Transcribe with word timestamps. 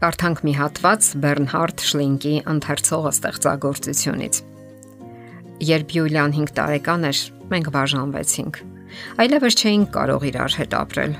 Կարդանք 0.00 0.38
մի 0.46 0.52
հատված 0.56 1.06
Բեռնհարդ 1.20 1.82
Շլինկի 1.84 2.30
ընթերցողը 2.48 3.10
ստեղծագործությունից։ 3.12 4.38
Երբ 5.70 5.92
Յուլիան 5.96 6.32
5 6.36 6.52
տարեկան 6.56 7.04
էր, 7.10 7.20
մենք 7.50 7.68
բաժանվեցինք։ 7.74 8.60
Այլևս 9.20 9.58
չէինք 9.60 9.90
կարող 9.98 10.24
իրար 10.30 10.56
հետ 10.56 10.76
ապրել։ 10.80 11.12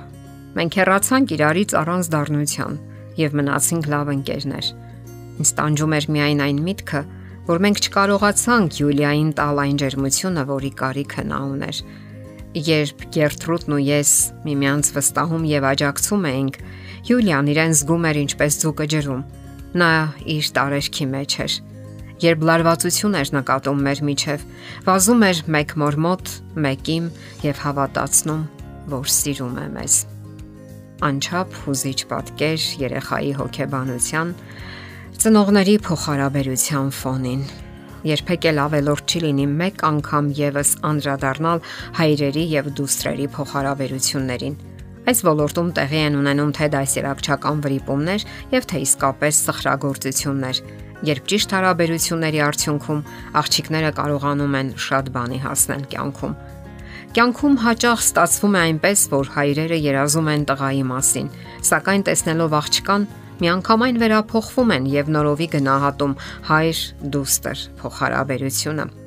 Մենք 0.56 0.78
հեռացանք 0.80 1.34
իրարից 1.36 1.76
առանց 1.80 2.10
դառնության 2.16 2.80
եւ 3.20 3.36
մնացինք 3.36 3.90
լավ 3.92 4.12
ընկերներ։ 4.16 4.72
Ինձ 5.44 5.52
տանջում 5.60 5.96
էր 6.00 6.06
միայն 6.16 6.40
այն 6.48 6.64
միտքը, 6.70 7.02
որ 7.52 7.64
մենք 7.68 7.84
չկարողացանք 7.84 8.80
Յուլիային 8.80 9.30
տալ 9.36 9.60
այն 9.60 9.76
ջերմությունը, 9.84 10.42
որի 10.56 10.72
կարիքը 10.80 11.22
նա 11.28 11.40
ուներ։ 11.52 11.84
Երբ 12.50 13.02
Գերտրուդն 13.14 13.74
ու 13.76 13.84
ես 13.84 14.12
միմյանց 14.48 14.88
վստահում 14.96 15.44
եւ 15.50 15.66
աջակցում 15.70 16.24
էինք, 16.30 16.56
Յուլիան 17.08 17.46
իրեն 17.48 17.74
զգում 17.78 18.06
էր 18.10 18.18
ինչպես 18.20 18.56
ձուկը 18.60 18.86
ջրում։ 18.92 19.20
Նա 19.80 19.90
իր 20.34 20.48
տարեշքի 20.56 21.06
մեջ 21.14 21.36
էր։ 21.44 21.54
Երբ 22.20 22.42
լարվածություն 22.50 23.16
էր 23.20 23.30
նկատում 23.36 23.80
մեր 23.86 24.02
միջև, 24.10 24.42
վազում 24.84 25.24
էր 25.30 25.38
մեկ 25.56 25.72
մոր 25.80 25.96
մոտ, 26.04 26.32
մեկին 26.66 27.06
եւ 27.46 27.62
հավատացնում, 27.64 28.42
որ 28.92 29.12
սիրում 29.16 29.56
է 29.56 29.66
մեզ։ 29.78 29.96
Անչափ 31.08 31.56
հուզիչ 31.64 31.98
պատկեր 32.12 32.68
երեխայի 32.84 33.32
հոգեբանության 33.40 34.34
ծնողների 35.20 35.76
փոխհարաբերության 35.88 36.92
ֆոնին 37.00 37.42
երբեք 38.06 38.46
էլ 38.50 38.60
ավելորդ 38.64 39.12
չի 39.12 39.20
լինի 39.24 39.46
մեկ 39.60 39.82
անգամ 39.88 40.28
եւս 40.38 40.70
անդրադառնալ 40.90 41.64
հայրերի 41.98 42.44
եւ 42.52 42.70
դուստրերի 42.80 43.26
փոխհարաբերություններին 43.34 44.54
Այս 45.10 45.24
ոլորտում 45.26 45.70
տեղի 45.74 46.00
են 46.06 46.16
ունենում 46.20 46.50
թե 46.54 46.66
դասերակցական 46.70 47.62
վրիպումներ 47.64 48.24
եւ 48.52 48.66
թե 48.70 48.82
իսկապես 48.84 49.38
սխրագործություններ, 49.46 50.60
երբ 51.08 51.24
ճիշտ 51.32 51.54
հարաբերությունների 51.56 52.42
արդյունքում 52.46 53.00
աղջիկները 53.40 53.90
կարողանում 53.96 54.54
են 54.60 54.70
շատ 54.86 55.10
բանի 55.16 55.40
հասնել 55.46 55.82
կյանքում։ 55.94 56.36
Կյանքում 57.10 57.58
հաճախ 57.64 58.06
ստացվում 58.06 58.54
է 58.54 58.62
այնպես, 58.70 59.04
որ 59.18 59.34
հայրերը 59.34 59.80
երազում 59.90 60.30
են 60.30 60.46
տղայի 60.46 60.86
մասին, 60.94 61.34
սակայն 61.72 62.06
տեսնելով 62.06 62.56
աղջկան, 62.60 63.10
միանգամայն 63.42 64.00
վերափոխվում 64.04 64.74
են 64.78 64.88
եւ 64.94 65.14
նորովի 65.18 65.52
գնահատում 65.58 66.18
հայր-դուստր 66.54 67.68
փոխհարաբերությունը։ 67.82 68.99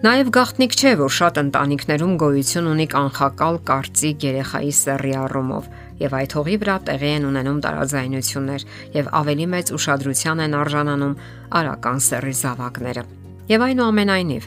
Նաև 0.00 0.30
գաղտնիք 0.32 0.74
չէ, 0.80 0.90
որ 0.96 1.10
շատ 1.12 1.38
ընտանիքներում 1.40 2.12
գոյություն 2.20 2.68
ունի 2.70 2.84
կանխակալ 2.88 3.56
կարծիք 3.68 4.22
երեխայի 4.24 4.70
սեռի 4.78 5.10
առումով, 5.20 5.66
եւ 6.00 6.14
այդ 6.16 6.36
հողի 6.38 6.54
վրա 6.62 6.76
տեղի 6.86 7.10
են 7.16 7.26
ունենում 7.28 7.58
տարաձայնություններ 7.66 8.64
եւ 8.96 9.10
ավելի 9.20 9.46
մեծ 9.54 9.72
ուշադրության 9.76 10.40
են 10.46 10.56
արժանանում 10.56 11.18
արական 11.60 12.00
սեռի 12.06 12.32
զավակները։ 12.40 13.04
Եվ 13.52 13.66
այնուամենայնիվ, 13.66 14.46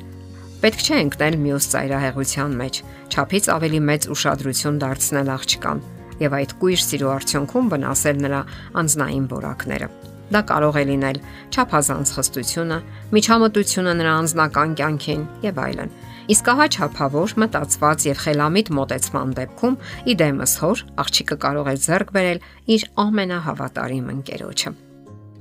պետք 0.64 0.82
չէ 0.90 0.98
ընկնել 1.04 1.38
մյուս 1.44 1.70
ծայրահեղության 1.74 2.58
մեջ, 2.64 2.82
ճափից 3.14 3.52
ավելի 3.54 3.84
մեծ 3.94 4.10
ուշադրություն 4.18 4.82
դարձնել 4.82 5.32
աղջկան 5.38 5.86
եւ 6.24 6.40
այդ 6.40 6.58
կույր 6.64 6.82
սիրո 6.88 7.14
արդյունքում 7.14 7.70
վնասել 7.78 8.26
նրա 8.26 8.42
անznային 8.82 9.30
որակները։ 9.38 9.94
Դա 10.34 10.42
կարող 10.50 10.80
է 10.82 10.84
լինել 10.90 11.20
ճափազանց 11.54 12.14
խստությունը, 12.18 12.78
միջամտությունը 13.14 13.94
նրա 14.00 14.14
անձնական 14.24 14.74
կյանքին 14.80 15.28
եւ 15.46 15.60
այլն։ 15.64 15.94
Իսկ 16.34 16.50
ահա 16.54 16.66
ճափավոր, 16.78 17.36
մտածված 17.44 18.06
եւ 18.08 18.22
խելամիտ 18.24 18.72
մտածման 18.78 19.36
դեպքում 19.42 19.76
իդեմս 20.14 20.56
հոր 20.64 20.86
աղջիկը 21.04 21.38
կարող 21.44 21.70
է 21.74 21.76
ձեռք 21.84 22.16
բերել 22.16 22.42
իր 22.78 22.88
ամենահավատարիմ 23.04 24.10
ընկերոջը։ 24.16 24.76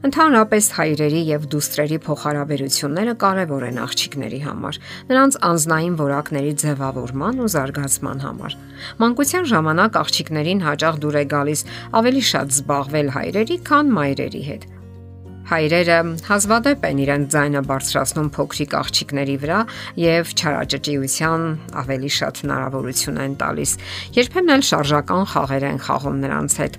Ընդհանրապես 0.03 0.69
հայրերի 0.75 1.21
եւ 1.29 1.45
դուստրերի 1.53 1.99
փոխհարաբերությունները 2.03 3.13
կարեւոր 3.23 3.67
են 3.69 3.79
աղջիկների 3.85 4.41
համար, 4.43 4.79
նրանց 5.13 5.37
անznային 5.47 5.95
որակների 6.03 6.55
ձևավորման 6.63 7.39
ու 7.39 7.51
զարգացման 7.55 8.27
համար։ 8.27 8.59
Մանկության 8.99 9.49
ժամանակ 9.55 10.03
աղջիկներին 10.03 10.67
հաճախ 10.67 11.03
դուր 11.07 11.23
է 11.23 11.25
գալիս 11.39 11.67
ավելի 12.03 12.23
շատ 12.33 12.55
զբաղվել 12.59 13.17
հայրերի, 13.23 13.63
քան 13.71 13.95
մայրերի 14.03 14.43
հետ։ 14.51 14.71
Հայրերը 15.43 15.97
հազվադեպ 16.23 16.85
են 16.87 16.99
իրենց 17.03 17.33
ձայնը 17.35 17.61
բարձրացնում 17.67 18.29
փոքրիկ 18.37 18.75
աղջիկների 18.79 19.35
վրա 19.43 19.59
եւ 19.99 20.31
չարաճճիության 20.39 21.47
ավելի 21.83 22.11
շատ 22.17 22.41
հնարավորություն 22.45 23.19
են 23.25 23.35
տալիս։ 23.43 23.73
Երբեմն 24.23 24.55
էլ 24.55 24.65
շարժական 24.71 25.27
խաղեր 25.33 25.67
են 25.73 25.83
խաղում 25.83 26.23
նրանց 26.23 26.57
հետ։ 26.63 26.79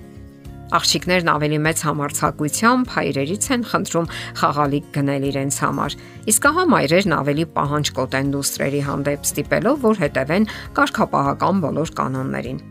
Աղջիկներն 0.73 1.29
ավելի 1.33 1.57
մեծ 1.67 1.81
համարցակությամբ 1.85 2.93
հայրերից 2.95 3.47
են 3.53 3.65
խնդրում 3.69 4.07
խաղալիք 4.39 4.85
գնել 4.95 5.25
իրենց 5.29 5.57
համար։ 5.63 5.95
Իսկ 6.33 6.47
ահա 6.49 6.63
մայրերն 6.73 7.15
ավելի 7.19 7.45
պահանջկոտ 7.53 8.17
են 8.23 8.31
դուստրերի 8.33 8.81
հանդեպ 8.87 9.27
ստիպելով, 9.27 9.77
որ 9.83 10.01
հետևեն 10.07 10.47
կարգապահական 10.79 11.61
բոլոր 11.67 11.93
կանոններին։ 11.99 12.63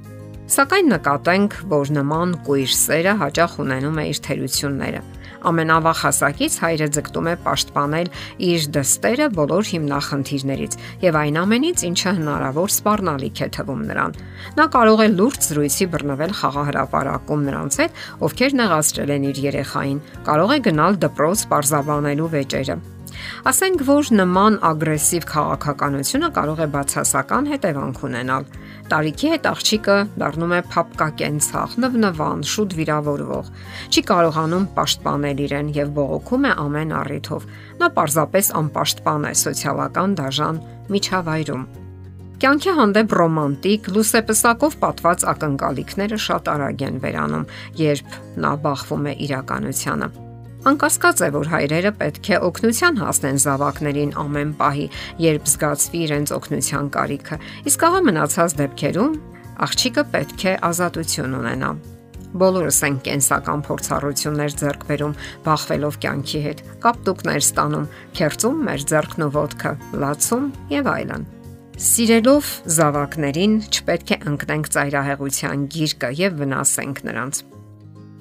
Սակայն 0.52 0.90
նկատենք, 0.96 1.54
որ 1.70 1.92
նման 2.02 2.38
կույր 2.48 2.72
սերը 2.82 3.14
հաճախ 3.22 3.58
ունենում 3.62 4.00
է 4.02 4.06
իր 4.10 4.18
թերությունները 4.26 5.02
ամենավաղ 5.50 5.96
հասակից 6.02 6.56
հայրը 6.62 6.88
ձգտում 6.96 7.28
է 7.32 7.34
պաշտպանել 7.46 8.10
իր 8.48 8.66
դստերը 8.76 9.26
բոլոր 9.38 9.64
հիմնախնդիրներից 9.72 10.76
եւ 11.02 11.18
այն 11.22 11.38
ամենից, 11.42 11.84
ինչը 11.90 12.14
հնարավոր 12.22 12.72
սпарնալիք 12.76 13.42
է 13.42 13.48
թվում 13.58 13.82
նրան։ 13.90 14.16
Նա 14.58 14.66
կարող 14.76 15.02
է 15.02 15.08
լուրջ 15.18 15.40
զրույցի 15.52 15.86
բռնվել 15.92 16.36
խաղահարապարակում 16.40 17.46
նրանց 17.50 17.78
հետ, 17.82 18.02
ովքեր 18.28 18.58
նեղացրել 18.62 19.14
են 19.18 19.28
իր 19.32 19.44
երեխային։ 19.52 20.02
Կարող 20.30 20.56
է 20.56 20.58
գնալ 20.70 21.00
դպրոց, 21.06 21.46
պարզաբանելու 21.52 22.32
վեճերը։ 22.36 22.76
Ասենք 23.48 23.82
որ 23.88 24.10
նման 24.18 24.58
ագրեսիվ 24.68 25.26
քաղաքականությունը 25.32 26.28
կարող 26.36 26.62
է 26.62 26.68
բացասական 26.76 27.50
հետևանք 27.52 28.02
ունենալ։ 28.08 28.46
Տարիքի 28.92 29.28
հետ 29.32 29.46
աղջիկը 29.52 29.98
դառնում 30.22 30.54
է 30.56 30.60
փապկակենցաղ, 30.72 31.76
նվնվան, 31.82 32.42
շուտ 32.52 32.74
վիրավորվող։ 32.78 33.52
Չի 33.92 34.02
կարողանում 34.12 34.66
պաշտպանել 34.78 35.44
իրեն 35.46 35.70
եւ 35.76 35.94
բողոքում 35.98 36.48
է 36.48 36.56
ամեն 36.64 36.96
առիթով։ 37.02 37.46
Նա 37.82 37.92
պարզապես 37.98 38.50
անպաշտպան 38.62 39.30
է 39.30 39.32
սոցիալական 39.42 40.18
դաժան 40.22 40.60
միջավայրում։ 40.92 41.64
Կյանքի 42.42 42.72
հանդեպ 42.74 43.12
ռոմանտիկ, 43.14 43.88
լուսեպսակով 43.94 44.72
պատված 44.82 45.26
ակնկալիքները 45.30 46.18
շատ 46.26 46.50
արագ 46.56 46.82
են 46.88 46.98
վերանում, 47.06 47.46
երբ 47.78 48.18
նա 48.42 48.52
բախվում 48.66 49.08
է 49.12 49.16
իրականությանը։ 49.28 50.12
Անկասկած 50.62 51.20
է, 51.26 51.28
որ 51.34 51.48
հայրերը 51.50 51.90
պետք 51.98 52.28
է 52.30 52.36
օգնության 52.46 52.98
հասնեն 53.00 53.38
զավակներին 53.42 54.12
ամեն 54.22 54.50
պահի, 54.60 54.84
երբ 55.24 55.48
զգացվի 55.50 56.02
իրենց 56.06 56.32
օգնության 56.36 56.90
կարիքը։ 56.94 57.38
Իսկ 57.66 57.84
ահա 57.88 58.02
մնացած 58.06 58.54
դեպքերում 58.60 59.16
աղջիկը 59.66 60.04
պետք 60.12 60.44
է 60.46 60.54
ազատություն 60.70 61.34
ունենա։ 61.40 61.70
Բոլորս 62.42 62.78
են 62.86 63.00
կենսական 63.10 63.64
փորձառություններ 63.66 64.54
ձեռք 64.62 64.86
բերում, 64.88 65.16
բախվելով 65.50 65.98
կյանքի 66.06 66.42
հետ, 66.46 66.62
կապտուկներ 66.86 67.42
ստանում, 67.42 67.88
քերծում 68.22 68.62
մեր 68.70 68.84
ձեռքն 68.92 69.26
ու 69.26 69.32
ոտքը, 69.42 69.72
լացում 69.98 70.46
եւ 70.78 70.92
այլն։ 70.94 71.26
Սիրելով 71.82 72.52
զավակներին 72.78 73.58
չպետք 73.66 74.14
է 74.14 74.20
ընկնենք 74.30 74.70
ծայրահեղության 74.76 75.66
գիրկը 75.74 76.12
եւ 76.22 76.38
վնասենք 76.38 77.04
նրանց։ 77.10 77.42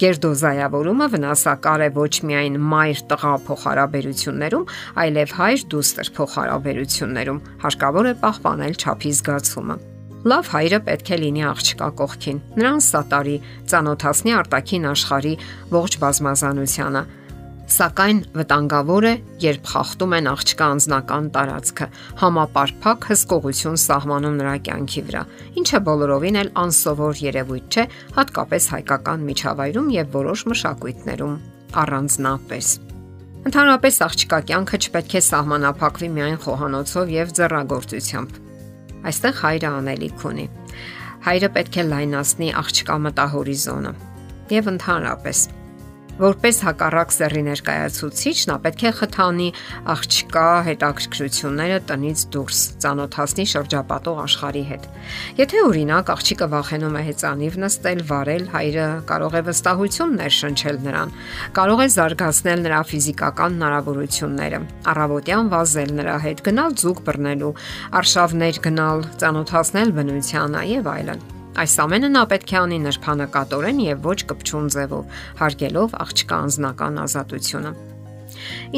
Գերդոզայավորումը 0.02 1.08
վնասակար 1.14 1.82
է 1.86 1.90
ոչ 1.94 2.14
միայն 2.26 2.56
մայր-տղա 2.72 3.34
փոխհարաբերություններում, 3.46 4.66
այլև 5.04 5.36
հայր-դուստր 5.38 6.12
փոխհարաբերություններում։ 6.18 7.42
Հարկավոր 7.62 8.10
է 8.10 8.14
պահպանել 8.26 8.78
ճափի 8.82 9.12
զգացումը։ 9.22 9.78
Լավ 10.22 10.50
հայրը 10.54 10.80
պետք 10.86 11.08
է 11.12 11.18
լինի 11.22 11.44
աղջկա 11.50 11.88
կողքին։ 11.98 12.42
Նրան 12.62 12.82
սատարի, 12.86 13.38
ծանոթացնի 13.72 14.34
արտաքին 14.38 14.84
աշխարհի 14.92 15.32
ողջ 15.74 15.96
բազմազանությանը, 16.02 17.02
Սակայն 17.72 18.18
վտանգավոր 18.36 19.06
է, 19.08 19.12
երբ 19.40 19.68
խախտում 19.72 20.14
են 20.18 20.26
աղջկա 20.28 20.66
անձնական 20.74 21.28
տարածքը, 21.36 21.86
համապարփակ 22.20 23.06
հսկողություն 23.12 23.78
սահմանում 23.84 24.36
նրա 24.42 24.56
կյանքի 24.66 25.04
վրա, 25.08 25.22
ինչը 25.62 25.80
բոլորովին 25.88 26.40
էլ 26.42 26.50
անսովոր 26.64 27.22
երևույթ 27.24 27.78
չէ, 27.78 27.86
հատկապես 28.18 28.68
հայկական 28.76 29.24
միջավայրում 29.30 29.88
եւ 29.96 30.12
որոշ 30.18 30.44
մշակույթներում 30.52 31.38
առանձնապես։ 31.86 32.74
Ընդհանրապես 33.42 34.02
աղջկա 34.06 34.42
կյանքը 34.52 34.82
չպետք 34.82 35.16
է 35.16 35.24
սահմանափակվի 35.32 36.12
միայն 36.20 36.38
խոհանոցով 36.44 37.16
եւ 37.16 37.34
ձեռագործությամբ։ 37.40 38.36
Այստեղ 39.12 39.40
հայրը 39.42 39.72
անելիք 39.80 40.28
ունի։ 40.32 40.46
Հայրը 41.32 41.50
պետք 41.56 41.80
է 41.82 41.88
լայնացնի 41.88 42.54
աղջկա 42.62 43.00
մտահորիզոնը 43.08 43.96
եւ 44.52 44.72
ընդհանրապես 44.76 45.48
Որպես 46.22 46.58
հակառակ 46.62 47.14
սեռի 47.16 47.42
ներկայացուցիչ 47.48 48.36
նա 48.52 48.56
պետք 48.62 48.84
է 48.86 48.90
խթանի 49.00 49.48
աղջկա 49.90 50.44
հետաքրքրությունները 50.68 51.80
տնից 51.90 52.26
դուրս, 52.36 52.60
ճանոթացնի 52.84 53.46
շրջապատող 53.54 54.20
աշխարհի 54.26 54.62
հետ։ 54.70 54.86
Եթե 55.42 55.64
օրինակ 55.72 56.12
աղջիկը 56.16 56.50
վախենում 56.54 57.00
է 57.02 57.04
հեծանիվ 57.10 57.58
նստել, 57.66 58.06
վարել, 58.12 58.46
հայրը 58.54 58.88
կարող 59.10 59.40
է 59.42 59.44
վստահություն 59.50 60.16
ներշնչել 60.22 60.80
նրան, 60.86 61.18
կարող 61.58 61.82
է 61.82 61.90
զարգացնել 61.98 62.66
նրա 62.70 62.86
ֆիզիկական 62.94 63.58
հնարավորությունները, 63.58 64.64
առավոտյան 64.94 65.54
վազել 65.58 65.94
նրա 66.06 66.18
հետ, 66.30 66.48
գնալ 66.52 66.80
ձուկ 66.86 67.06
բռնելու, 67.10 67.54
արշավներ 67.98 68.66
գնալ, 68.70 69.06
ճանոթացնել 69.26 69.96
բնությանը 69.98 70.68
եւ 70.78 70.96
այլն։ 71.02 71.41
Այս 71.60 71.74
ամենը 71.84 72.10
նա 72.16 72.22
պետք 72.32 72.52
է 72.54 72.58
անի 72.62 72.78
նրբանակատորեն 72.86 73.80
եւ 73.84 74.06
ոչ 74.08 74.20
կպչուն 74.30 74.68
ձևով, 74.72 75.18
հարգելով 75.42 75.96
աղջկա 76.00 76.38
անznական 76.48 77.00
ազատությունը։ 77.02 77.72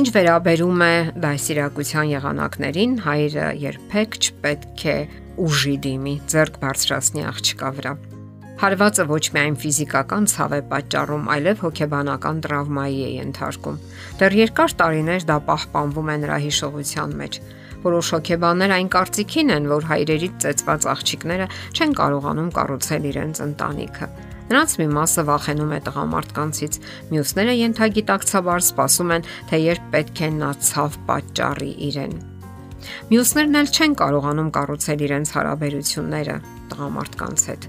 Ինչ 0.01 0.07
վերաբերում 0.15 0.81
է 0.81 0.95
դասիրակության 1.23 2.09
եղանակներին, 2.13 2.95
հայրը 3.05 3.45
երբեք 3.61 4.17
չպետք 4.17 4.85
է 4.89 4.97
ուժի 5.45 5.75
դիմի, 5.85 6.15
ձեռք 6.33 6.59
բարձրացնի 6.65 7.25
աղջկա 7.29 7.69
վրա։ 7.77 7.93
Հարվածը 8.63 9.05
ոչ 9.09 9.23
միայն 9.37 9.55
ֆիզիկական 9.61 10.27
ցավ 10.33 10.53
է 10.57 10.61
պատճառում, 10.73 11.25
այլև 11.35 11.63
հոգեբանական 11.63 12.37
տրավմայի 12.45 12.99
է 13.03 13.09
ենթարկում։ 13.21 13.79
Դեռ 14.21 14.35
երկար 14.39 14.75
տարիներ 14.81 15.25
դա 15.29 15.37
պահպանվում 15.49 16.11
է 16.13 16.17
նրա 16.23 16.37
հիշողության 16.47 17.15
մեջ 17.21 17.39
Որոշ 17.83 18.11
հոգեբաններ 18.15 18.73
այն 18.77 18.89
կարծիքին 18.93 19.53
են, 19.53 19.65
որ 19.73 19.87
հայրերից 19.91 20.35
ծեծված 20.43 20.85
աղջիկները 20.93 21.47
չեն 21.73 21.95
կարողանում 21.99 22.51
կառուցել 22.57 23.07
իրենց 23.13 23.41
ընտանիքը։ 23.43 24.07
Նրանց 24.43 24.73
մի 24.79 24.87
մասը 24.93 25.23
վախենում 25.29 25.71
է 25.73 25.79
տղամարդկանցից, 25.87 26.77
մյուսները 27.13 27.53
յենթագիտակցաբար 27.59 28.63
սպասում 28.67 29.13
են, 29.17 29.27
թե 29.49 29.59
երբ 29.63 29.85
պետք 29.93 30.23
է 30.23 30.29
նա 30.39 30.51
ցավ 30.67 30.97
պատճառի 31.07 31.71
իրեն։ 31.87 32.15
Մյուսներն 33.13 33.59
էլ 33.59 33.69
չեն 33.71 33.93
կարողանում 33.99 34.49
կառուցել 34.57 35.03
իրենց 35.07 35.31
հարաբերությունները 35.37 36.35
տղամարդկանց 36.73 37.45
հետ։ 37.49 37.67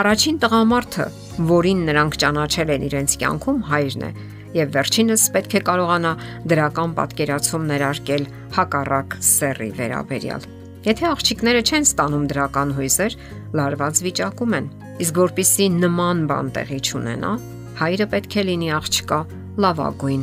Առաջին 0.00 0.38
տղամարդը, 0.46 1.06
որին 1.50 1.84
նրանք 1.90 2.18
ճանաչել 2.22 2.72
են 2.76 2.86
իրենց 2.86 3.16
կյանքում, 3.20 3.60
հայրն 3.70 4.06
է, 4.06 4.10
եւ 4.56 4.72
վերջինս 4.76 5.24
պետք 5.36 5.56
է 5.58 5.60
կարողանա 5.68 6.12
դրական 6.52 6.94
պատկերացում 6.96 7.66
ներարկել 7.70 8.24
հակառակ 8.56 9.16
սեռի 9.30 9.70
վերաբերյալ։ 9.80 10.46
Եթե 10.86 11.06
աղջիկները 11.10 11.62
չեն 11.66 11.86
ստանում 11.86 12.26
դրական 12.30 12.72
հույզեր, 12.76 13.16
լարված 13.58 14.02
վիճակում 14.06 14.56
են։ 14.56 14.66
Իսկ 15.02 15.16
որpիսի 15.26 15.66
նման 15.82 16.20
բան 16.30 16.50
տեղի 16.56 16.78
չունենա, 16.86 17.32
հայրը 17.80 18.06
պետք 18.12 18.36
է 18.36 18.44
լինի 18.50 18.68
աղջկա 18.76 19.18
լավագույն 19.66 20.22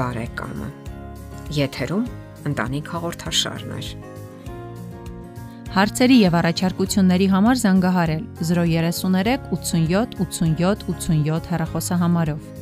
բարեկամը։ 0.00 0.70
Եթերում 1.62 2.08
ընտանիք 2.50 2.90
հաղորդաշարն 2.96 3.76
է։ 3.78 3.84
Հարցերի 5.72 6.16
եւ 6.20 6.34
առաջարկությունների 6.42 7.28
համար 7.32 7.60
զանգահարել 7.62 8.24
033 8.48 9.46
87 9.56 10.18
87 10.26 10.84
87 10.90 11.48
հեռախոսահամարով։ 11.52 12.61